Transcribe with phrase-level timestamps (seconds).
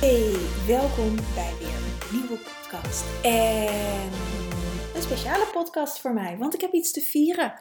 [0.00, 0.36] Hey,
[0.66, 3.24] welkom bij weer een nieuwe podcast.
[3.24, 4.10] En
[4.94, 7.54] een speciale podcast voor mij, want ik heb iets te vieren.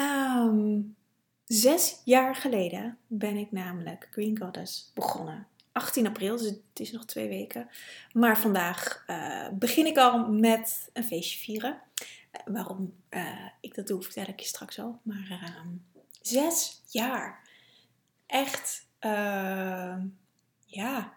[0.00, 0.96] Um,
[1.44, 5.46] zes jaar geleden ben ik namelijk Green Goddess begonnen.
[5.72, 7.68] 18 april, dus het is nog twee weken.
[8.12, 11.80] Maar vandaag uh, begin ik al met een feestje vieren.
[12.02, 15.00] Uh, waarom uh, ik dat doe, vertel ik je straks al.
[15.02, 15.68] Maar ehm,
[16.20, 17.48] zes jaar.
[18.26, 18.86] Echt,
[20.66, 21.14] ja.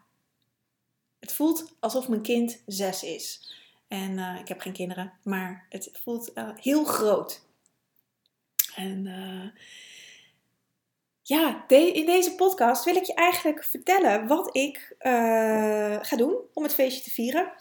[1.20, 3.54] Het voelt alsof mijn kind zes is.
[3.88, 7.42] En ik heb geen kinderen, maar het voelt heel groot.
[8.76, 9.08] En
[11.30, 16.64] ja, in deze podcast wil ik je eigenlijk vertellen wat ik uh, ga doen om
[16.64, 17.52] het feestje te vieren.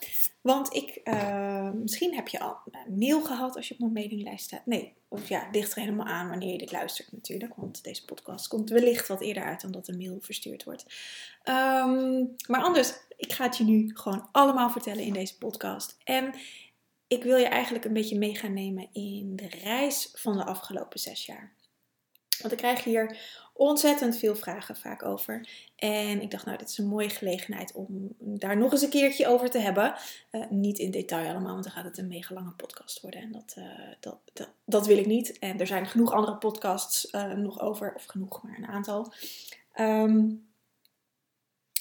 [0.40, 4.44] Want ik, uh, misschien heb je al een mail gehad als je op mijn mailinglijst
[4.44, 4.66] staat.
[4.66, 7.54] Nee, of ja, ligt er helemaal aan wanneer je dit luistert natuurlijk.
[7.56, 10.84] Want deze podcast komt wellicht wat eerder uit dan dat een mail verstuurd wordt.
[11.44, 15.96] Um, maar anders, ik ga het je nu gewoon allemaal vertellen in deze podcast.
[16.04, 16.34] En
[17.08, 21.00] ik wil je eigenlijk een beetje mee gaan nemen in de reis van de afgelopen
[21.00, 21.56] zes jaar.
[22.40, 23.16] Want ik krijg hier
[23.58, 25.48] ontzettend veel vragen vaak over.
[25.76, 29.26] En ik dacht, nou, dit is een mooie gelegenheid om daar nog eens een keertje
[29.26, 29.94] over te hebben.
[30.32, 33.20] Uh, niet in detail allemaal, want dan gaat het een mega lange podcast worden.
[33.20, 33.64] En dat, uh,
[34.00, 35.38] dat, dat, wil ik niet.
[35.38, 39.12] En er zijn genoeg andere podcasts uh, nog over, of genoeg, maar een aantal.
[39.80, 40.46] Um,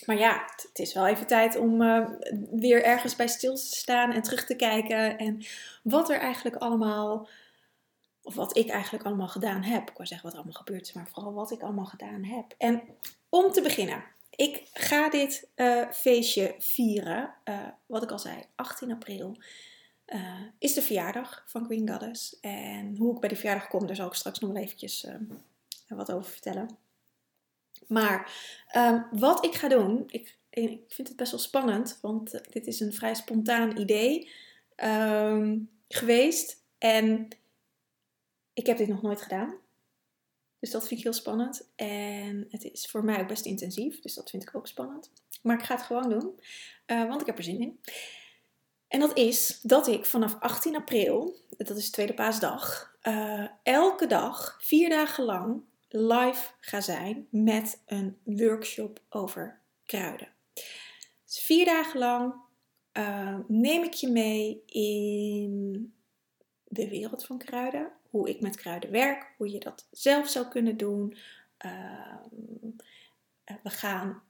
[0.05, 1.77] maar ja, het is wel even tijd om
[2.51, 5.17] weer ergens bij stil te staan en terug te kijken.
[5.17, 5.41] En
[5.83, 7.27] wat er eigenlijk allemaal
[8.27, 9.89] of wat ik eigenlijk allemaal gedaan heb.
[9.89, 12.55] Ik wou zeggen wat allemaal gebeurd is, maar vooral wat ik allemaal gedaan heb.
[12.57, 12.81] En
[13.29, 17.33] om te beginnen, ik ga dit uh, feestje vieren.
[17.45, 19.37] Uh, wat ik al zei, 18 april
[20.07, 22.39] uh, is de verjaardag van Green Goddess.
[22.39, 25.07] En hoe ik bij die verjaardag kom, daar zal ik straks nog wel eventjes
[25.87, 26.77] wat over vertellen.
[27.87, 28.31] Maar
[28.75, 32.79] um, wat ik ga doen, ik, ik, vind het best wel spannend, want dit is
[32.79, 34.29] een vrij spontaan idee
[34.75, 36.63] um, geweest.
[36.77, 37.27] En
[38.57, 39.55] ik heb dit nog nooit gedaan.
[40.59, 41.69] Dus dat vind ik heel spannend.
[41.75, 43.99] En het is voor mij ook best intensief.
[43.99, 45.11] Dus dat vind ik ook spannend.
[45.41, 46.39] Maar ik ga het gewoon doen.
[46.87, 47.79] Uh, want ik heb er zin in.
[48.87, 54.07] En dat is dat ik vanaf 18 april, dat is de tweede paasdag, uh, elke
[54.07, 60.27] dag, vier dagen lang, live ga zijn met een workshop over kruiden.
[61.25, 62.33] Dus vier dagen lang
[62.93, 65.93] uh, neem ik je mee in
[66.63, 70.77] de wereld van kruiden hoe ik met kruiden werk, hoe je dat zelf zou kunnen
[70.77, 71.17] doen.
[71.57, 72.25] Ehm,
[73.43, 74.21] eh, we gaan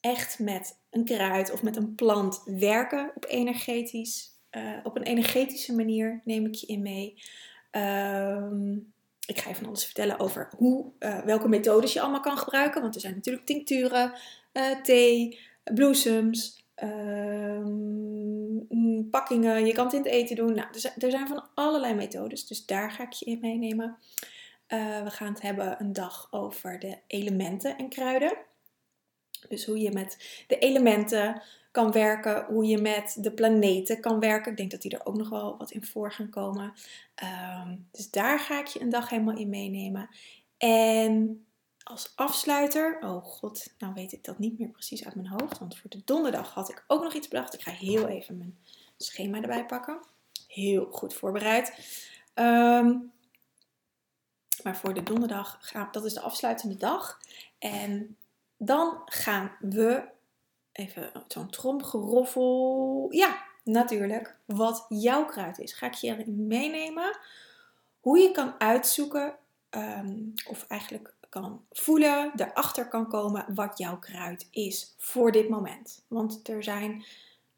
[0.00, 4.36] echt met een kruid of met een plant werken op energetisch.
[4.50, 7.22] Uh, op een energetische manier neem ik je in mee.
[7.72, 8.50] Uh,
[9.26, 12.82] ik ga je van alles vertellen over hoe, uh, welke methodes je allemaal kan gebruiken.
[12.82, 14.12] Want er zijn natuurlijk tincturen,
[14.82, 18.37] thee, bloesems, um,
[19.10, 20.54] pakkingen, je kan het in het eten doen.
[20.54, 23.96] Nou, er zijn van allerlei methodes, dus daar ga ik je in meenemen.
[24.68, 28.36] Uh, we gaan het hebben een dag over de elementen en kruiden.
[29.48, 34.50] Dus hoe je met de elementen kan werken, hoe je met de planeten kan werken.
[34.50, 36.72] Ik denk dat die er ook nog wel wat in voor gaan komen.
[37.64, 40.08] Um, dus daar ga ik je een dag helemaal in meenemen.
[40.58, 41.46] En
[41.88, 45.58] als afsluiter, oh god, nou weet ik dat niet meer precies uit mijn hoofd.
[45.58, 47.54] Want voor de donderdag had ik ook nog iets bedacht.
[47.54, 48.58] Ik ga heel even mijn
[48.96, 49.98] schema erbij pakken.
[50.46, 51.72] Heel goed voorbereid.
[52.34, 53.12] Um,
[54.62, 57.20] maar voor de donderdag, dat is de afsluitende dag.
[57.58, 58.16] En
[58.56, 60.04] dan gaan we,
[60.72, 63.06] even zo'n tromgeroffel.
[63.10, 64.36] Ja, natuurlijk.
[64.44, 65.72] Wat jouw kruid is.
[65.72, 67.18] Ga ik je meenemen.
[68.00, 69.36] Hoe je kan uitzoeken,
[69.70, 76.04] um, of eigenlijk kan voelen, erachter kan komen wat jouw kruid is voor dit moment.
[76.08, 77.04] Want er zijn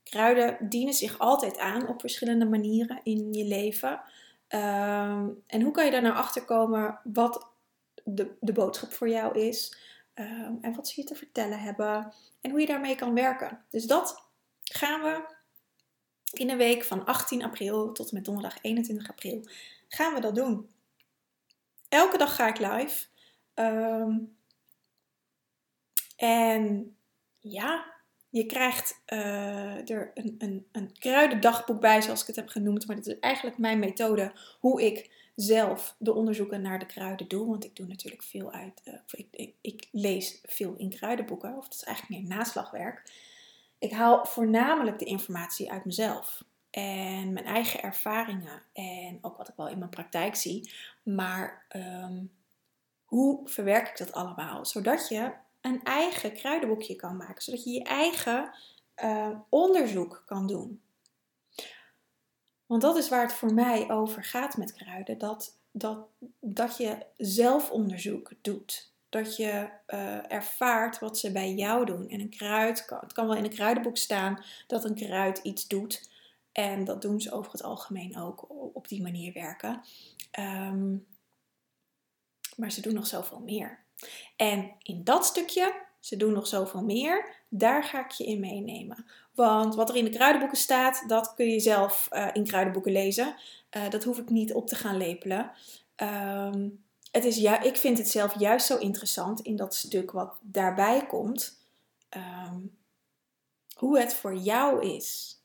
[0.02, 3.92] kruiden dienen zich altijd aan op verschillende manieren in je leven.
[4.48, 7.46] Um, en hoe kan je daar nou achter komen wat
[8.04, 9.76] de, de boodschap voor jou is?
[10.14, 12.12] Um, en wat ze je te vertellen hebben.
[12.40, 13.64] En hoe je daarmee kan werken.
[13.68, 14.22] Dus dat
[14.62, 15.38] gaan we
[16.32, 19.44] in de week van 18 april tot en met donderdag 21 april
[19.88, 20.70] gaan we dat doen.
[21.88, 23.06] Elke dag ga ik live.
[23.60, 24.36] Um,
[26.16, 26.96] en
[27.38, 27.84] ja,
[28.28, 32.86] je krijgt uh, er een, een, een kruidendagboek bij, zoals ik het heb genoemd.
[32.86, 37.46] Maar dit is eigenlijk mijn methode hoe ik zelf de onderzoeken naar de kruiden doe.
[37.46, 38.94] Want ik doe natuurlijk veel uit, uh,
[39.30, 43.12] ik, ik, lees veel in kruidenboeken, of het is eigenlijk meer naslagwerk.
[43.78, 49.54] Ik haal voornamelijk de informatie uit mezelf en mijn eigen ervaringen en ook wat ik
[49.56, 50.72] wel in mijn praktijk zie.
[51.02, 52.30] Maar um,
[53.10, 54.66] hoe verwerk ik dat allemaal?
[54.66, 58.54] Zodat je een eigen kruidenboekje kan maken, zodat je je eigen
[59.04, 60.80] uh, onderzoek kan doen.
[62.66, 65.18] Want dat is waar het voor mij over gaat met kruiden.
[65.18, 66.06] Dat, dat,
[66.40, 68.92] dat je zelfonderzoek doet.
[69.08, 72.08] Dat je uh, ervaart wat ze bij jou doen.
[72.08, 76.10] En een kruid, het kan wel in een kruidenboek staan dat een kruid iets doet.
[76.52, 79.82] En dat doen ze over het algemeen ook op die manier werken.
[80.38, 81.06] Um,
[82.60, 83.78] maar ze doen nog zoveel meer.
[84.36, 89.06] En in dat stukje, ze doen nog zoveel meer, daar ga ik je in meenemen.
[89.34, 93.34] Want wat er in de kruidenboeken staat, dat kun je zelf uh, in kruidenboeken lezen.
[93.76, 95.50] Uh, dat hoef ik niet op te gaan lepelen.
[95.96, 100.38] Um, het is ja, ik vind het zelf juist zo interessant in dat stuk wat
[100.40, 101.58] daarbij komt.
[102.16, 102.78] Um,
[103.74, 105.38] hoe het voor jou is.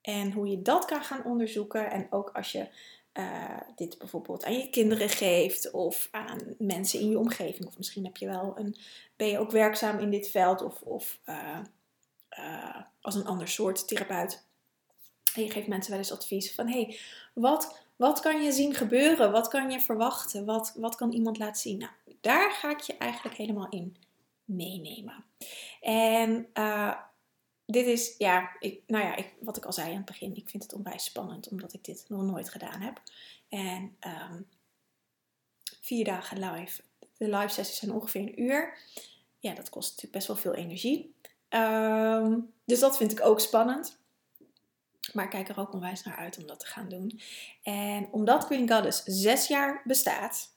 [0.00, 1.90] En hoe je dat kan gaan onderzoeken.
[1.90, 2.68] En ook als je
[3.18, 7.66] uh, dit bijvoorbeeld aan je kinderen geeft of aan mensen in je omgeving.
[7.66, 8.76] Of misschien heb je wel een,
[9.16, 11.58] ben je ook werkzaam in dit veld of, of uh,
[12.38, 14.46] uh, als een ander soort therapeut.
[15.34, 16.98] En je geeft mensen wel eens advies van hey,
[17.34, 19.32] wat, wat kan je zien gebeuren?
[19.32, 20.44] Wat kan je verwachten?
[20.44, 21.78] Wat, wat kan iemand laten zien?
[21.78, 23.96] Nou, daar ga ik je eigenlijk helemaal in
[24.44, 25.24] meenemen.
[25.80, 26.48] En
[27.66, 30.48] dit is, ja, ik, nou ja, ik, wat ik al zei aan het begin, ik
[30.48, 33.00] vind het onwijs spannend omdat ik dit nog nooit gedaan heb.
[33.48, 34.46] En um,
[35.80, 36.82] vier dagen live.
[37.16, 38.78] De live sessies zijn ongeveer een uur.
[39.38, 41.14] Ja, dat kost natuurlijk best wel veel energie.
[41.48, 43.98] Um, dus dat vind ik ook spannend.
[45.12, 47.20] Maar ik kijk er ook onwijs naar uit om dat te gaan doen.
[47.62, 50.52] En omdat Queen Goddess zes jaar bestaat,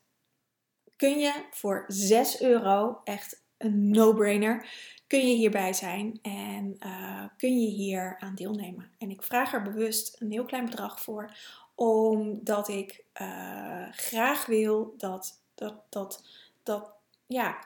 [0.96, 4.70] kun je voor 6 euro echt een no-brainer
[5.08, 8.92] kun je hierbij zijn en uh, kun je hier aan deelnemen.
[8.98, 11.36] En ik vraag er bewust een heel klein bedrag voor,
[11.76, 16.24] omdat ik uh, graag wil dat, dat, dat,
[16.64, 16.92] dat,
[17.28, 17.58] ja,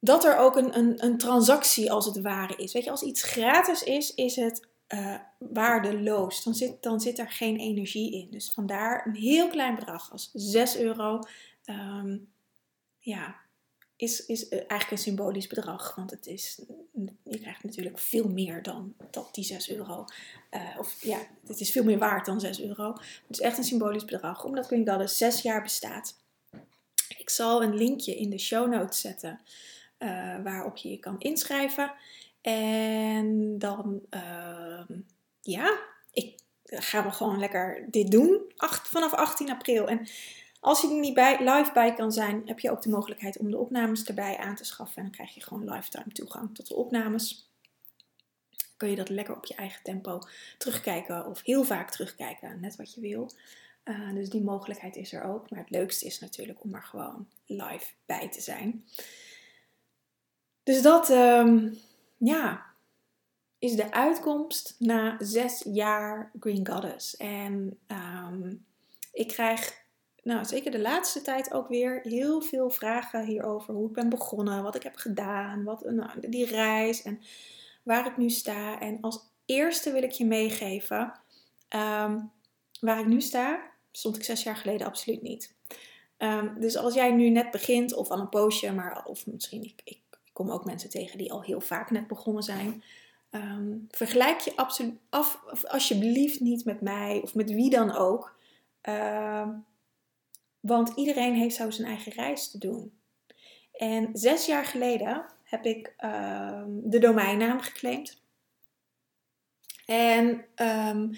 [0.00, 2.72] dat er ook een, een, een transactie als het ware is.
[2.72, 6.42] Weet je, als iets gratis is, is het uh, waardeloos.
[6.44, 8.30] Dan zit, dan zit er geen energie in.
[8.30, 11.20] Dus vandaar een heel klein bedrag als 6 euro.
[11.64, 12.32] Um,
[12.98, 13.36] ja,
[13.98, 15.94] is, is eh, eigenlijk een symbolisch bedrag.
[15.94, 16.60] Want het is,
[17.22, 20.04] je krijgt natuurlijk veel meer dan dat die 6 euro.
[20.50, 22.92] Uh, of ja, het is veel meer waard dan 6 euro.
[22.92, 26.14] Het is echt een symbolisch bedrag, omdat Goddess 6 jaar bestaat.
[27.18, 29.40] Ik zal een linkje in de show notes zetten
[29.98, 31.92] uh, waarop je je kan inschrijven.
[32.40, 34.96] En dan, uh,
[35.40, 35.78] ja,
[36.12, 38.52] ik ga gewoon lekker dit doen
[38.82, 39.88] vanaf 18 april.
[39.88, 40.08] En
[40.60, 43.50] als je er niet bij, live bij kan zijn, heb je ook de mogelijkheid om
[43.50, 44.96] de opnames erbij aan te schaffen.
[44.96, 47.50] En dan krijg je gewoon lifetime toegang tot de opnames.
[48.50, 50.20] Dan kun je dat lekker op je eigen tempo
[50.58, 53.30] terugkijken of heel vaak terugkijken, net wat je wil.
[53.84, 55.50] Uh, dus die mogelijkheid is er ook.
[55.50, 58.84] Maar het leukste is natuurlijk om er gewoon live bij te zijn.
[60.62, 61.78] Dus dat, um,
[62.16, 62.66] ja,
[63.58, 67.16] is de uitkomst na zes jaar Green Goddess.
[67.16, 68.64] En um,
[69.12, 69.86] ik krijg
[70.28, 73.74] nou, zeker de laatste tijd ook weer heel veel vragen hierover.
[73.74, 77.20] Hoe ik ben begonnen, wat ik heb gedaan, wat, nou, die reis en
[77.82, 78.80] waar ik nu sta.
[78.80, 81.00] En als eerste wil ik je meegeven,
[81.68, 82.30] um,
[82.80, 83.60] waar ik nu sta,
[83.92, 85.54] stond ik zes jaar geleden absoluut niet.
[86.18, 89.80] Um, dus als jij nu net begint, of al een poosje, maar of misschien, ik,
[89.84, 90.00] ik
[90.32, 92.82] kom ook mensen tegen die al heel vaak net begonnen zijn.
[93.30, 98.36] Um, vergelijk je absoluut af, alsjeblieft niet met mij of met wie dan ook.
[100.68, 102.92] Want iedereen heeft zo zijn eigen reis te doen.
[103.72, 108.22] En zes jaar geleden heb ik uh, de domeinnaam geclaimd.
[109.86, 111.10] En um,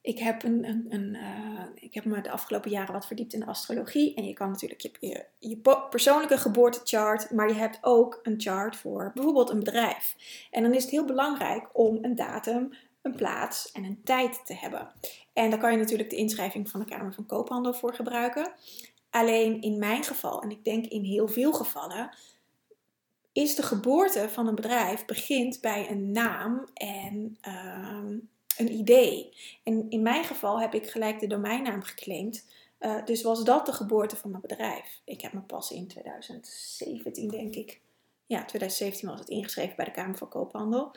[0.00, 3.46] ik, heb een, een, een uh, ik heb me de afgelopen jaren wat verdiept in
[3.46, 4.14] astrologie.
[4.14, 5.56] En je kan natuurlijk je, je, je
[5.90, 10.16] persoonlijke geboortechart, maar je hebt ook een chart voor bijvoorbeeld een bedrijf.
[10.50, 12.72] En dan is het heel belangrijk om een datum,
[13.06, 14.92] een plaats en een tijd te hebben.
[15.32, 18.52] En daar kan je natuurlijk de inschrijving van de Kamer van Koophandel voor gebruiken.
[19.10, 22.10] Alleen in mijn geval, en ik denk in heel veel gevallen,
[23.32, 28.18] is de geboorte van een bedrijf begint bij een naam en ehm,
[28.56, 29.36] een idee.
[29.62, 32.44] En in mijn geval heb ik gelijk de domeinnaam geclaimd.
[32.80, 35.00] Uh, dus was dat de geboorte van mijn bedrijf.
[35.04, 37.80] Ik heb me pas in 2017, denk ik,
[38.26, 40.90] ja, 2017 was het ingeschreven bij de Kamer van Koophandel.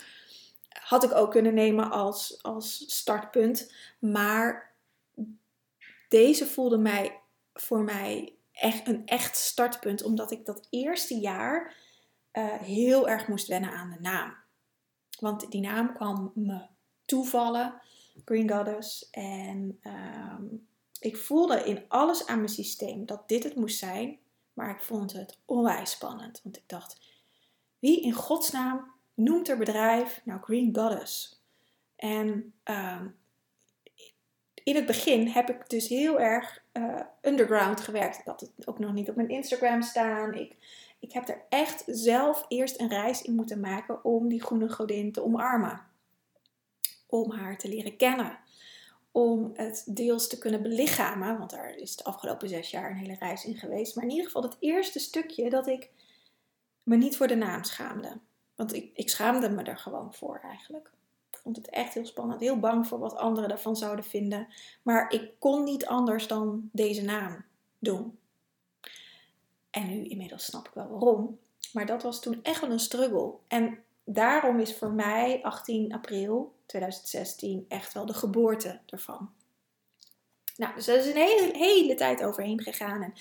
[0.79, 3.73] Had ik ook kunnen nemen als, als startpunt.
[3.99, 4.73] Maar
[6.09, 7.19] deze voelde mij
[7.53, 10.03] voor mij echt een echt startpunt.
[10.03, 11.75] Omdat ik dat eerste jaar
[12.33, 14.35] uh, heel erg moest wennen aan de naam.
[15.19, 16.61] Want die naam kwam me
[17.05, 17.81] toevallen.
[18.25, 19.09] Green Goddess.
[19.09, 20.43] En ehm,
[20.99, 24.19] ik voelde in alles aan mijn systeem dat dit het moest zijn.
[24.53, 26.39] Maar ik vond het onwijs spannend.
[26.43, 27.01] Want ik dacht,
[27.79, 31.41] wie in godsnaam noemt er bedrijf nou Green Goddess?
[31.95, 33.07] En ehm,
[34.63, 38.21] in het begin heb ik dus heel erg uh, underground gewerkt.
[38.25, 40.33] Had het ook nog niet op mijn Instagram staan.
[40.33, 40.55] Ik,
[40.99, 45.11] ik heb er echt zelf eerst een reis in moeten maken om die groene godin
[45.11, 45.81] te omarmen.
[47.07, 48.39] Om haar te leren kennen.
[49.11, 51.37] Om het deels te kunnen belichamen.
[51.37, 53.95] Want daar is de afgelopen zes jaar een hele reis in geweest.
[53.95, 55.89] Maar in ieder geval het eerste stukje dat ik
[56.83, 58.19] me niet voor de naam schaamde.
[58.59, 60.91] Want ik, ik schaamde me er gewoon voor eigenlijk.
[61.31, 62.39] Ik vond het echt heel spannend.
[62.39, 64.47] Heel bang voor wat anderen daarvan zouden vinden.
[64.81, 67.45] Maar ik kon niet anders dan deze naam
[67.77, 68.19] doen.
[69.69, 71.39] En nu inmiddels snap ik wel waarom.
[71.73, 73.33] Maar dat was toen echt wel een struggle.
[73.47, 79.29] En daarom is voor mij 18 april 2016 echt wel de geboorte ervan.
[80.59, 83.01] Nou, dus er is een hele, hele tijd overheen gegaan.
[83.01, 83.13] En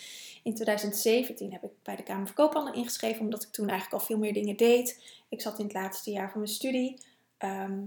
[0.42, 4.06] in 2017 heb ik bij de Kamer van Koophandel ingeschreven, omdat ik toen eigenlijk al
[4.06, 5.17] veel meer dingen deed.
[5.28, 7.06] Ik zat in het laatste jaar van mijn studie.
[7.36, 7.82] Ehm,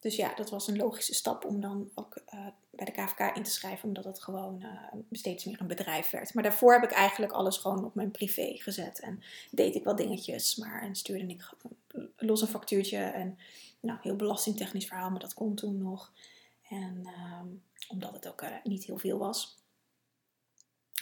[0.00, 3.42] dus ja, dat was een logische stap om dan ook uh, bij de KVK in
[3.42, 6.34] te schrijven, omdat het gewoon uh, steeds meer een bedrijf werd.
[6.34, 9.00] Maar daarvoor heb ik eigenlijk alles gewoon op mijn privé gezet.
[9.00, 11.50] En deed ik wel dingetjes, maar en stuurde ik
[12.16, 12.98] los een factuurtje.
[12.98, 13.38] En
[13.80, 16.12] nou, heel belastingtechnisch verhaal, maar dat kon toen nog.
[16.68, 17.42] En uh,
[17.88, 19.58] omdat het ook uh, niet heel veel was.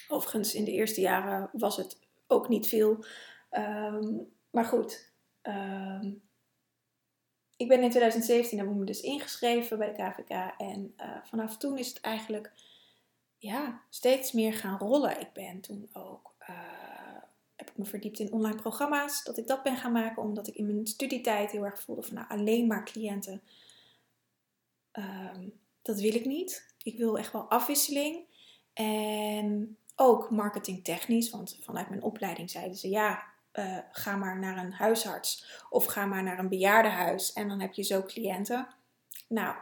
[0.09, 3.05] Overigens, in de eerste jaren was het ook niet veel.
[3.51, 5.13] Um, maar goed,
[5.47, 6.23] um,
[7.57, 10.55] ik ben in 2017 heb ik dus ingeschreven bij de KVK.
[10.59, 12.53] En uh, vanaf toen is het eigenlijk
[13.39, 15.21] ja, steeds meer gaan rollen.
[15.21, 16.49] Ik ben toen ook uh,
[17.57, 19.25] heb ik me verdiept in online programma's.
[19.25, 22.15] Dat ik dat ben gaan maken omdat ik in mijn studietijd heel erg voelde van
[22.15, 23.43] nou, alleen maar cliënten.
[24.93, 26.75] Um, dat wil ik niet.
[26.83, 28.25] Ik wil echt wel afwisseling.
[28.73, 33.23] En ook marketingtechnisch, want vanuit mijn opleiding zeiden ze ja,
[33.59, 37.73] uh, ga maar naar een huisarts of ga maar naar een bejaardenhuis en dan heb
[37.73, 38.69] je zo cliënten.
[39.29, 39.57] Nou,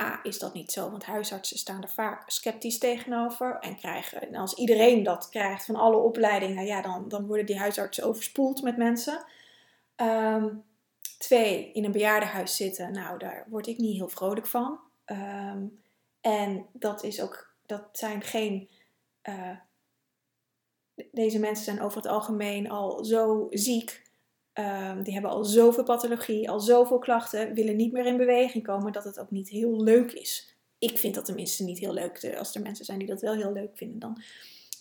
[0.00, 4.34] A, is dat niet zo, want huisartsen staan er vaak sceptisch tegenover en krijgen, en
[4.34, 8.76] als iedereen dat krijgt van alle opleidingen, ja, dan, dan worden die huisartsen overspoeld met
[8.76, 9.24] mensen.
[9.96, 10.64] Um,
[11.18, 14.78] twee, in een bejaardenhuis zitten, nou, daar word ik niet heel vrolijk van.
[15.06, 15.82] Um,
[16.20, 18.68] en dat is ook, dat zijn geen
[19.28, 19.56] uh,
[21.12, 24.02] deze mensen zijn over het algemeen al zo ziek.
[24.54, 28.92] Um, die hebben al zoveel pathologie, al zoveel klachten, willen niet meer in beweging komen,
[28.92, 30.56] dat het ook niet heel leuk is.
[30.78, 32.34] Ik vind dat tenminste niet heel leuk.
[32.38, 34.22] Als er mensen zijn die dat wel heel leuk vinden dan,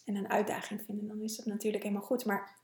[0.05, 2.25] en een uitdaging vinden, dan is dat natuurlijk helemaal goed.
[2.25, 2.55] Maar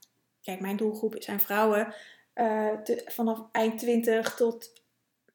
[0.42, 1.94] kijk, mijn doelgroep zijn vrouwen
[2.34, 2.72] uh,
[3.06, 4.72] vanaf eind 20 tot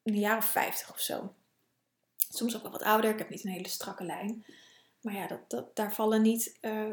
[0.02, 1.34] een jaar of 50 of zo.
[2.16, 3.10] Soms ook wel wat ouder.
[3.10, 4.44] Ik heb niet een hele strakke lijn.
[5.00, 6.88] Maar ja, dat, daar vallen niet uh,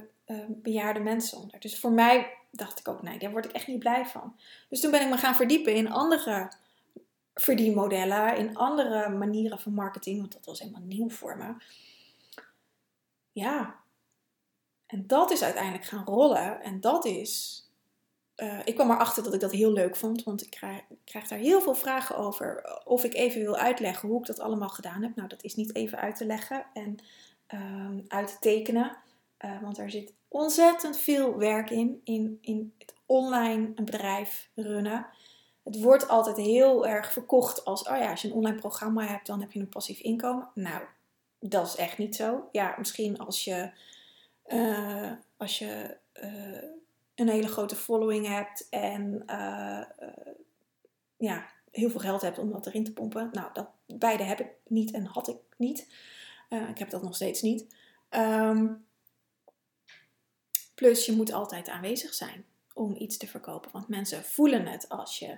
[0.48, 1.60] bejaarde mensen onder.
[1.60, 4.36] Dus voor mij dacht ik ook, nee, daar word ik echt niet blij van.
[4.70, 6.52] Dus toen ben ik me gaan verdiepen in andere
[7.34, 11.54] verdienmodellen, in andere manieren van marketing, want dat was helemaal nieuw voor me.
[13.32, 13.80] Ja,
[14.92, 16.62] en dat is uiteindelijk gaan rollen.
[16.62, 17.64] En dat is.
[18.36, 21.40] Uh, ik kwam erachter dat ik dat heel leuk vond, want ik krijg, krijg, daar
[21.40, 22.80] heel veel vragen over.
[22.84, 25.16] Of ik even wil uitleggen hoe ik dat allemaal gedaan heb.
[25.16, 26.66] Nou, dat is niet even uit te leggen.
[26.74, 26.98] En
[27.48, 28.98] um, uit te tekenen.
[29.46, 35.08] Uh, want er zit ontzettend veel werk in, in, in het online een bedrijf runnen.
[35.64, 39.28] Het wordt altijd heel erg verkocht als, oh ja, als je een online programma hebt,
[39.28, 40.50] dan heb je een passief inkomen.
[40.54, 40.84] Nou,
[41.40, 42.50] dat is echt niet zo.
[42.52, 43.72] Ja, misschien als je,
[44.48, 46.64] uh, als je uh,
[47.16, 49.24] een hele grote following hebt en
[51.18, 53.30] ja, heel veel geld hebt om dat erin te pompen.
[53.32, 55.94] Nou, dat, beide heb ik niet en had ik niet.
[56.70, 57.76] Ik heb dat nog steeds niet.
[58.10, 58.86] Um,
[60.82, 63.72] plus, je moet altijd aanwezig zijn om iets te verkopen.
[63.72, 65.38] Want mensen voelen het als, je,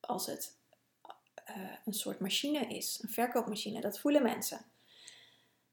[0.00, 0.56] als het
[1.48, 3.80] uh, een soort machine is, een verkoopmachine.
[3.80, 4.60] Dat voelen mensen.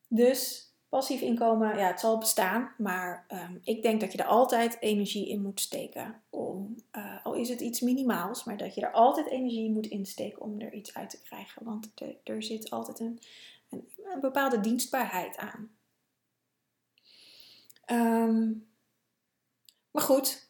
[0.07, 4.77] Dus passief inkomen, ja, het zal bestaan, maar um, ik denk dat je er altijd
[4.79, 6.21] energie in moet steken.
[6.29, 10.41] Om, uh, al is het iets minimaals, maar dat je er altijd energie moet insteken
[10.41, 11.63] om er iets uit te krijgen.
[11.63, 13.19] Want er, er zit altijd een,
[13.69, 15.69] een, een bepaalde dienstbaarheid aan.
[17.87, 18.73] Um,
[19.95, 20.49] maar goed,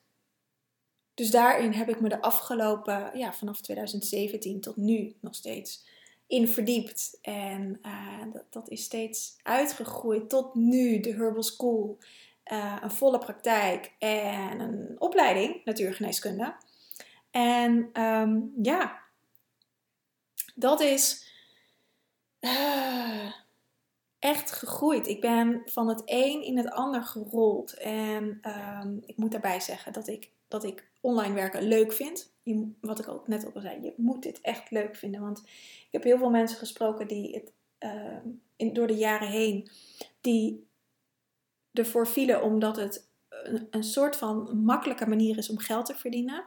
[1.13, 5.87] dus daarin heb ik me de afgelopen, ja, vanaf 2017 tot nu nog steeds
[6.27, 7.17] in verdiept.
[7.21, 11.97] En uh, dat, dat, is steeds uitgegroeid tot nu de Herbal School.
[12.51, 16.55] Uh, een volle praktijk en een opleiding natuurgeneeskunde.
[17.31, 19.01] En um, ja,
[20.55, 21.31] dat is
[22.39, 23.31] uh,
[24.25, 25.07] echt gegroeid.
[25.07, 27.73] Ik ben van het een in het ander gerold.
[27.73, 28.41] En
[28.83, 32.33] um, ik moet daarbij zeggen dat ik, dat ik online werken leuk vind.
[32.43, 35.21] Je, wat ik ook net al zei, je moet dit echt leuk vinden.
[35.21, 35.39] Want
[35.85, 39.69] ik heb heel veel mensen gesproken die het uh, in, door de jaren heen,
[40.21, 40.67] die
[41.73, 46.43] ervoor vielen omdat het een, een, soort van makkelijke manier is om geld te verdienen.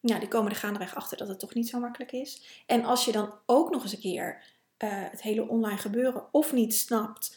[0.00, 2.62] Nou, die komen er gaandeweg achter dat het toch niet zo makkelijk is.
[2.66, 6.52] En als je dan ook nog eens een keer uh, het hele online gebeuren of
[6.52, 7.36] niet snapt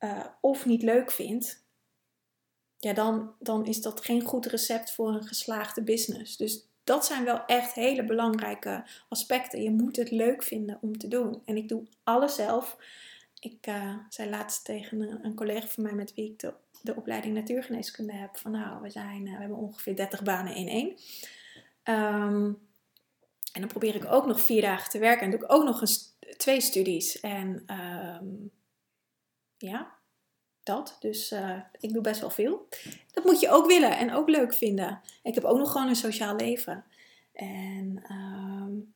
[0.00, 1.64] uh, of niet leuk vindt,
[2.78, 6.36] ja, dan, dan is dat geen goed recept voor een geslaagde business.
[6.36, 9.62] Dus dat zijn wel echt hele belangrijke aspecten.
[9.62, 11.42] Je moet het leuk vinden om te doen.
[11.44, 12.76] En ik doe alles zelf.
[13.40, 16.96] Ik uh, zei laatst tegen een, een, collega van mij met wie ik de, de
[16.96, 20.88] opleiding natuurgeneeskunde heb: van nou, we, zijn, we hebben ongeveer 30 banen in één.
[21.84, 22.66] Um,
[23.52, 25.80] en dan probeer ik ook nog vier dagen te werken en doe ik ook nog
[25.80, 27.20] eens twee studies.
[27.20, 27.64] En
[28.20, 28.50] um,
[29.56, 29.96] ja,
[30.62, 30.96] dat.
[31.00, 32.68] Dus uh, ik doe best wel veel.
[33.12, 35.00] Dat moet je ook willen en ook leuk vinden.
[35.22, 36.84] Ik heb ook nog gewoon een sociaal leven.
[37.32, 38.94] En um,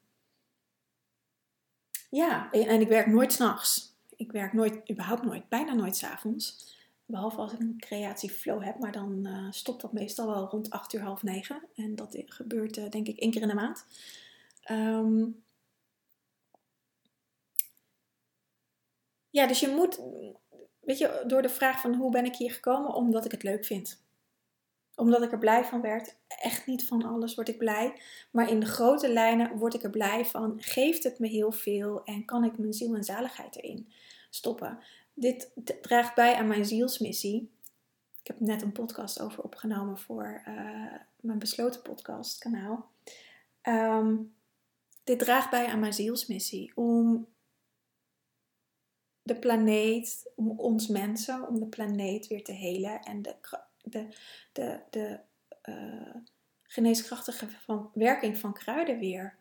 [2.11, 3.95] ja, en ik werk nooit s'nachts.
[4.17, 6.77] Ik werk nooit, überhaupt nooit, bijna nooit s'avonds.
[7.07, 10.93] Behalve als ik een creatieflow heb, maar dan uh, stopt dat meestal wel rond 8
[10.93, 11.63] uur, half 9.
[11.77, 13.87] En dat gebeurt uh, denk ik één keer in de maand.
[14.71, 15.42] Um,
[19.33, 20.01] ja, dus je moet,
[20.81, 22.95] weet je, door de vraag van hoe ben ik hier gekomen?
[22.95, 24.05] Omdat ik het leuk vind.
[24.95, 26.17] Omdat ik er blij van werd.
[26.29, 28.01] Echt niet van alles word ik blij.
[28.31, 30.55] Maar in de grote lijnen word ik er blij van.
[30.59, 33.93] Geeft het me heel veel en kan ik mijn ziel en zaligheid erin
[34.31, 34.79] stoppen.
[35.15, 37.51] Dit draagt bij aan mijn zielsmissie.
[38.21, 42.91] Ik heb net een podcast over opgenomen voor uh, mijn besloten podcastkanaal.
[43.63, 44.35] Um,
[45.05, 47.27] dit draagt bij aan mijn zielsmissie om
[49.23, 53.37] de planeet, om ons mensen, om de planeet weer te helen en de,
[53.83, 54.09] de,
[54.53, 55.21] de, de
[55.69, 56.15] uh,
[56.63, 59.39] geneeskrachtige van, werking van kruiden weer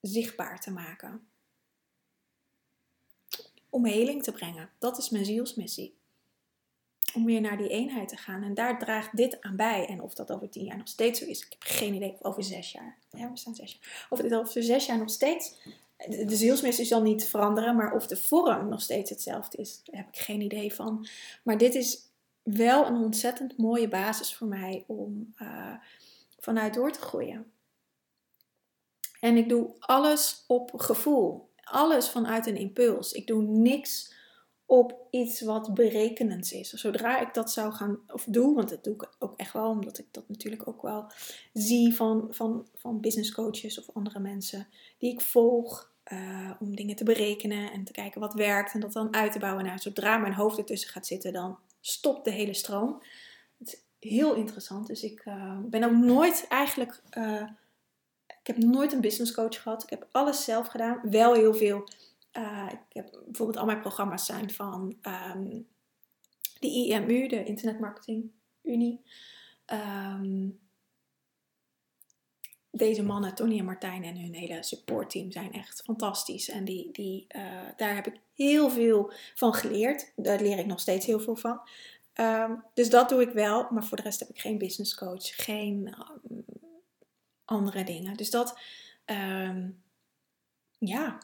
[0.00, 1.26] zichtbaar te maken.
[3.68, 4.70] Om heling te brengen.
[4.78, 6.00] Dat is mijn zielsmissie.
[7.14, 8.42] Om weer naar die eenheid te gaan.
[8.42, 9.86] En daar draagt dit aan bij.
[9.86, 12.16] En of dat over tien jaar nog steeds zo is, ik heb geen idee.
[12.20, 12.98] over zes jaar.
[13.10, 14.06] Ja, we staan zes jaar.
[14.10, 15.56] Of dit over zes jaar nog steeds
[16.08, 20.08] de zielsmissie zal niet veranderen, maar of de vorm nog steeds hetzelfde is, daar heb
[20.08, 21.06] ik geen idee van.
[21.42, 22.10] Maar dit is
[22.42, 25.74] wel een ontzettend mooie basis voor mij om uh,
[26.38, 27.52] vanuit door te groeien.
[29.20, 31.50] En ik doe alles op gevoel.
[31.62, 33.12] Alles vanuit een impuls.
[33.12, 34.14] Ik doe niks
[34.66, 36.70] op iets wat berekenend is.
[36.70, 39.98] Zodra ik dat zou gaan, of doe, want dat doe ik ook echt wel, omdat
[39.98, 41.10] ik dat natuurlijk ook wel
[41.52, 45.91] zie van, van, van business coaches of andere mensen die ik volg.
[46.12, 49.38] Uh, om dingen te berekenen en te kijken wat werkt en dat dan uit te
[49.38, 49.64] bouwen.
[49.64, 53.02] Nou, zodra mijn hoofd ertussen gaat zitten, dan stopt de hele stroom.
[53.58, 54.86] Het is heel interessant.
[54.86, 57.02] Dus ik uh, ben ook nooit eigenlijk.
[57.18, 57.48] Uh,
[58.26, 59.82] ik heb nooit een business coach gehad.
[59.82, 61.00] Ik heb alles zelf gedaan.
[61.02, 61.88] Wel heel veel.
[62.68, 64.96] ik heb bijvoorbeeld al mijn programma's zijn van
[65.36, 65.66] um,
[66.60, 68.30] de IMU, de Internet Marketing
[68.62, 69.00] Unie.
[69.66, 70.60] Um,
[72.74, 76.48] deze mannen, Tony en Martijn en hun hele supportteam zijn echt fantastisch.
[76.48, 77.42] En die, die, uh,
[77.76, 80.12] daar heb ik heel veel van geleerd.
[80.16, 81.60] Daar leer ik nog steeds heel veel van.
[82.14, 83.70] Um, dus dat doe ik wel.
[83.70, 85.44] Maar voor de rest heb ik geen business coach.
[85.44, 85.96] Geen
[86.30, 86.44] um,
[87.44, 88.16] andere dingen.
[88.16, 88.58] Dus dat,
[89.06, 89.82] um,
[90.78, 91.18] ja.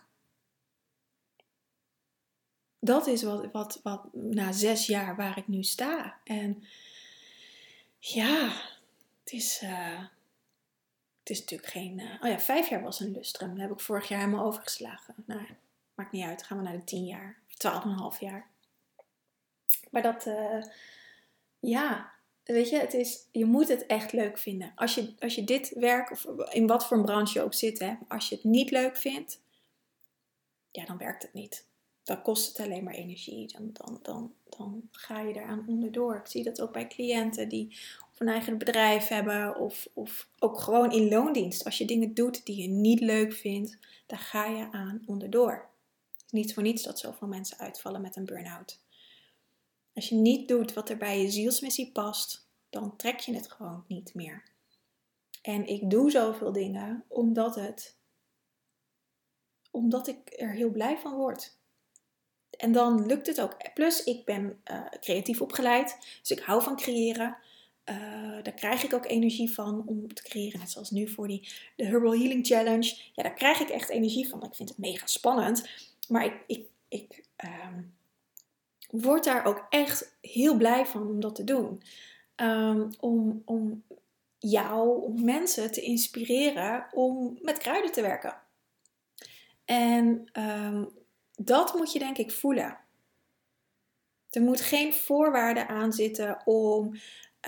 [2.79, 6.19] Dat is wat, wat, wat na zes jaar waar ik nu sta.
[6.25, 6.65] En
[7.99, 8.53] ja,
[9.25, 9.61] het is...
[9.63, 10.05] Uh,
[11.29, 11.99] het is natuurlijk geen.
[11.99, 13.51] Uh, oh ja, vijf jaar was een lustrum.
[13.51, 15.15] Dat heb ik vorig jaar helemaal overgeslagen.
[15.27, 15.41] Nou,
[15.95, 16.43] maakt niet uit.
[16.43, 17.37] Gaan we naar de tien jaar.
[17.57, 18.47] Twaalf en een half jaar.
[19.91, 20.27] Maar dat.
[20.27, 20.63] Uh,
[21.59, 22.13] ja,
[22.45, 24.73] weet je, het is, je moet het echt leuk vinden.
[24.75, 27.79] Als je, als je dit werk, of in wat voor een branche je ook zit,
[27.79, 29.41] hè, als je het niet leuk vindt,
[30.71, 31.67] ja, dan werkt het niet.
[32.09, 33.53] Dan kost het alleen maar energie.
[33.53, 36.17] Dan, dan, dan, dan ga je eraan onderdoor.
[36.17, 37.79] Ik zie dat ook bij cliënten die
[38.19, 41.65] een eigen bedrijf hebben of, of ook gewoon in loondienst.
[41.65, 45.71] Als je dingen doet die je niet leuk vindt, daar ga je aan onderdoor.
[46.13, 48.81] Het is niet voor niets dat zoveel mensen uitvallen met een burn-out.
[49.95, 53.85] Als je niet doet wat er bij je zielsmissie past, dan trek je het gewoon
[53.89, 54.43] niet meer.
[55.43, 57.97] En ik doe zoveel dingen omdat het
[59.71, 61.58] omdat ik er heel blij van word.
[62.59, 63.57] En dan lukt het ook.
[63.75, 67.37] Plus, ik ben uh, creatief opgeleid, dus ik hou van creëren.
[67.85, 70.59] Uh, daar krijg ik ook energie van om te creëren.
[70.59, 72.97] Net zoals nu voor die, de Herbal Healing Challenge.
[73.13, 74.43] Ja, daar krijg ik echt energie van.
[74.43, 75.69] Ik vind het mega spannend.
[76.09, 77.79] Maar ik, ik, ik uh,
[78.91, 81.83] word daar ook echt heel blij van om dat te doen.
[82.37, 83.83] Um, om, om
[84.39, 88.37] jou, om mensen te inspireren om met kruiden te werken.
[89.65, 90.89] En um,
[91.39, 92.79] dat moet je denk ik voelen.
[94.31, 96.95] Er moet geen voorwaarde aan zitten om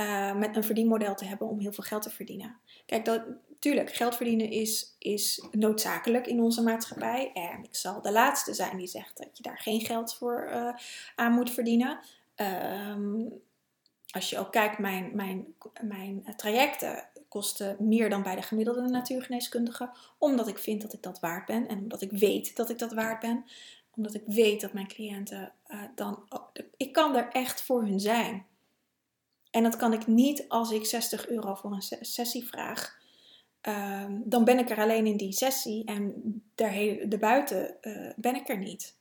[0.00, 2.56] uh, met een verdienmodel te hebben om heel veel geld te verdienen.
[2.86, 3.22] Kijk, dat,
[3.58, 7.30] tuurlijk, geld verdienen is, is noodzakelijk in onze maatschappij.
[7.32, 10.74] En ik zal de laatste zijn die zegt dat je daar geen geld voor uh,
[11.14, 12.00] aan moet verdienen.
[12.36, 13.42] Um,
[14.10, 19.90] als je ook kijkt, mijn, mijn, mijn trajecten kosten meer dan bij de gemiddelde natuurgeneeskundige.
[20.18, 21.68] Omdat ik vind dat ik dat waard ben.
[21.68, 23.44] En omdat ik weet dat ik dat waard ben.
[23.96, 26.28] Omdat ik weet dat mijn cliënten uh, dan...
[26.76, 28.46] ik kan er echt voor hun zijn.
[29.50, 32.98] En dat kan ik niet als ik 60 euro voor een sessie vraag.
[33.68, 36.14] Uh, dan ben ik er alleen in die sessie en
[36.54, 38.96] daarbuiten uh, ben ik er niet.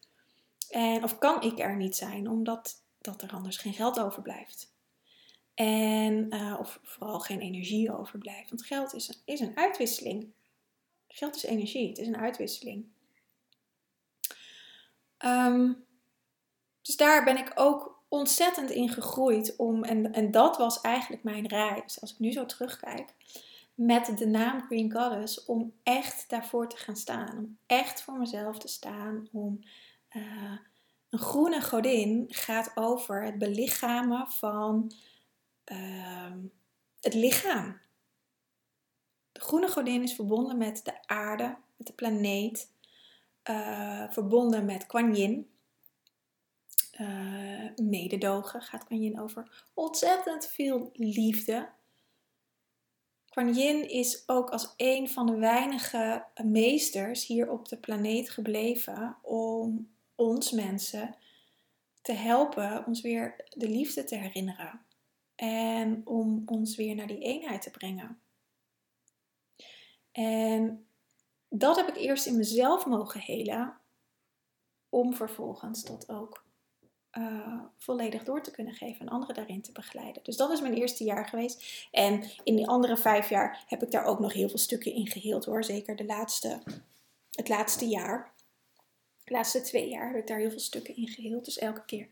[0.70, 4.72] En, of kan ik er niet zijn, omdat dat er anders geen geld overblijft.
[5.54, 8.50] En, uh, of vooral geen energie overblijft.
[8.50, 10.28] Want geld is is een uitwisseling.
[11.08, 12.86] Geld is energie, het is een uitwisseling.
[15.26, 15.86] Um,
[16.82, 19.56] dus daar ben ik ook ontzettend in gegroeid.
[19.56, 23.14] Om, en, en dat was eigenlijk mijn reis, als ik nu zo terugkijk,
[23.74, 27.38] met de naam Green Goddess, om echt daarvoor te gaan staan.
[27.38, 29.28] Om echt voor mezelf te staan.
[29.32, 29.60] Om
[30.12, 30.58] uh,
[31.10, 34.92] een groene godin gaat over het belichamen van
[35.72, 36.34] uh,
[37.00, 37.80] het lichaam.
[39.32, 42.72] De groene godin is verbonden met de aarde, met de planeet,
[43.50, 45.50] uh, verbonden met Kuan Yin.
[47.02, 49.66] Uh, mededogen gaat Kuan Yin over.
[49.74, 51.70] Ontzettend veel liefde.
[53.30, 59.18] Kuan Yin is ook als een van de weinige meesters hier op de planeet gebleven
[59.22, 61.16] om ons mensen
[62.02, 64.82] te helpen ons weer de liefde te herinneren.
[65.36, 68.20] En om ons weer naar die eenheid te brengen.
[70.12, 70.89] En
[71.50, 73.78] dat heb ik eerst in mezelf mogen helen.
[74.90, 76.44] Om vervolgens dat ook
[77.18, 80.24] uh, volledig door te kunnen geven en anderen daarin te begeleiden.
[80.24, 81.88] Dus dat is mijn eerste jaar geweest.
[81.92, 85.08] En in die andere vijf jaar heb ik daar ook nog heel veel stukken in
[85.08, 85.64] geheeld hoor.
[85.64, 86.62] Zeker de laatste,
[87.32, 88.34] het laatste jaar
[89.30, 91.46] de laatste twee jaar heb ik daar heel veel stukken in geheeld.
[91.46, 92.08] Dus elke keer.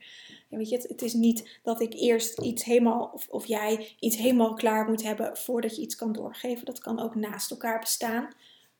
[0.49, 3.95] Ja, weet je, het, het, is niet dat ik eerst iets helemaal, of, of jij
[3.99, 6.65] iets helemaal klaar moet hebben voordat je iets kan doorgeven.
[6.65, 8.33] Dat kan ook naast elkaar bestaan.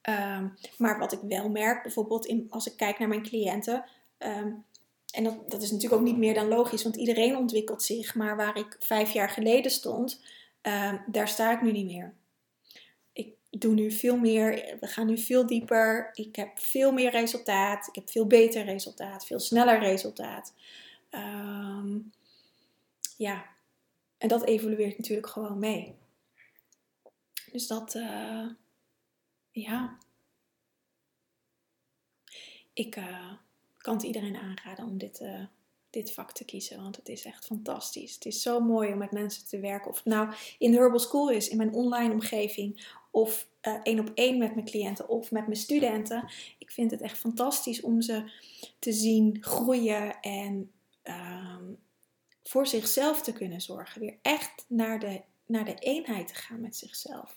[0.10, 3.84] Um, maar wat ik wel merk, bijvoorbeeld in, als ik kijk naar mijn cliënten.
[4.20, 4.66] Um,
[5.12, 8.16] en dat, dat is natuurlijk ook niet meer dan logisch, want iedereen ontwikkelt zich.
[8.16, 10.22] Maar waar ik vijf jaar geleden stond,
[10.62, 12.14] um, daar sta ik nu niet meer
[13.60, 16.10] doe nu veel meer, we gaan nu veel dieper.
[16.14, 17.88] Ik heb veel meer resultaat.
[17.88, 20.54] Ik heb veel beter resultaat, veel sneller resultaat.
[23.18, 23.46] Ja,
[24.18, 25.96] en dat evolueert natuurlijk gewoon mee.
[27.52, 28.46] Dus dat, uh,
[29.62, 29.98] ja.
[32.74, 33.32] Ik uh,
[33.78, 35.46] kan het iedereen aanraden om dit, uh,
[35.90, 38.14] dit vak te kiezen, want het is echt fantastisch.
[38.14, 39.92] Het is zo mooi om met mensen te werken.
[39.92, 44.00] Of het nou in de Herbal School is, in mijn online omgeving, of uh, één
[44.00, 46.32] op één met mijn cliënten of met mijn studenten.
[46.58, 48.32] Ik vind het echt fantastisch om ze
[48.80, 50.72] te zien groeien en
[51.04, 51.58] uh,
[52.44, 54.02] voor zichzelf te kunnen zorgen.
[54.02, 57.37] Weer echt naar de, naar de eenheid te gaan met zichzelf.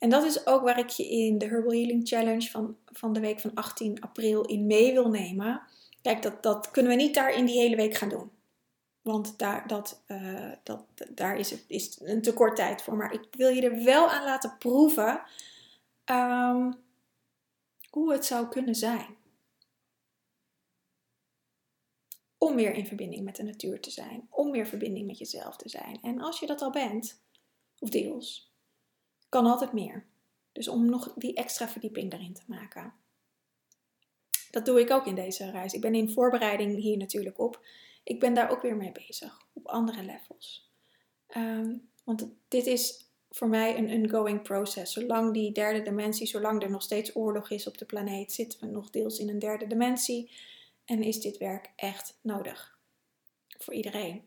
[0.00, 3.20] En dat is ook waar ik je in de Herbal Healing Challenge van, van de
[3.20, 5.62] week van 18 april in mee wil nemen.
[6.02, 8.30] Kijk, dat, dat kunnen we niet daar in die hele week gaan doen.
[9.02, 10.84] Want daar, dat, uh, dat,
[11.14, 12.96] daar is, het, is een tekort tijd voor.
[12.96, 15.22] Maar ik wil je er wel aan laten proeven
[16.04, 16.74] um,
[17.90, 19.16] hoe het zou kunnen zijn.
[22.38, 24.26] Om weer in verbinding met de natuur te zijn.
[24.30, 25.98] Om weer verbinding met jezelf te zijn.
[26.02, 27.22] En als je dat al bent,
[27.78, 28.49] of deels,
[29.30, 30.06] kan altijd meer.
[30.52, 32.94] Dus om nog die extra verdieping daarin te maken.
[34.50, 35.72] Dat doe ik ook in deze reis.
[35.72, 37.60] Ik ben in voorbereiding hier natuurlijk op
[38.02, 40.70] ik ben daar ook weer mee bezig op andere levels.
[41.36, 44.92] Um, want dit is voor mij een ongoing process.
[44.92, 48.66] Zolang die derde dimensie, zolang er nog steeds oorlog is op de planeet, zitten we
[48.66, 50.30] nog deels in een derde dimensie.
[50.84, 52.78] En is dit werk echt nodig
[53.58, 54.22] voor iedereen.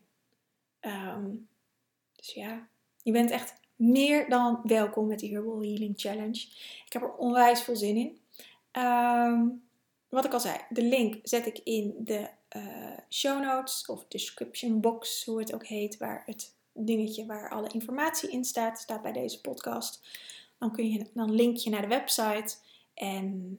[0.80, 1.48] Um,
[2.12, 2.68] dus ja,
[3.02, 6.40] je bent echt meer dan welkom met die Herbal Healing Challenge.
[6.86, 8.18] Ik heb er onwijs veel zin in.
[8.70, 9.48] Ehm,
[10.08, 14.80] wat ik al zei, de link zet ik in de uh, show notes of description
[14.80, 19.12] box, hoe het ook heet, waar het dingetje waar alle informatie in staat, staat bij
[19.12, 20.08] deze podcast.
[20.58, 22.56] Dan, kun je, dan link je naar de website.
[22.94, 23.58] En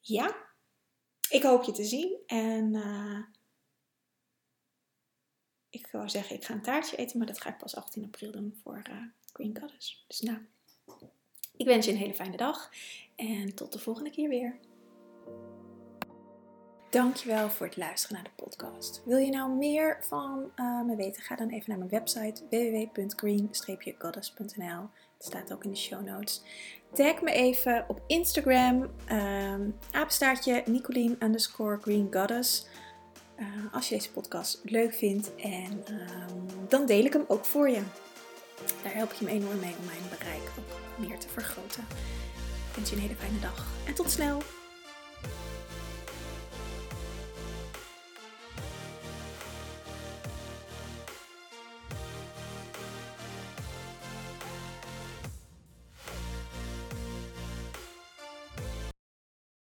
[0.00, 0.36] ja,
[1.30, 2.16] ik hoop je te zien.
[2.26, 3.18] En uh,
[5.70, 8.32] ik wou zeggen, ik ga een taartje eten, maar dat ga ik pas 18 april
[8.32, 10.04] doen voor uh, Green Goddess.
[10.08, 10.38] Dus nou,
[11.56, 12.70] ik wens je een hele fijne dag
[13.16, 14.58] en tot de volgende keer weer.
[16.90, 19.02] Dankjewel voor het luisteren naar de podcast.
[19.04, 21.22] Wil je nou meer van uh, me weten?
[21.22, 24.88] Ga dan even naar mijn website www.green-goddess.nl.
[25.16, 26.42] Het staat ook in de show notes.
[26.92, 32.66] Tag me even op Instagram, um, apenstaartje Nicolien underscore Green Goddess.
[33.38, 37.68] Uh, als je deze podcast leuk vindt en um, dan deel ik hem ook voor
[37.68, 37.82] je.
[38.82, 41.86] Daar help je me enorm mee om mijn bereik ook meer te vergroten.
[42.68, 44.42] Ik wens je een hele fijne dag en tot snel!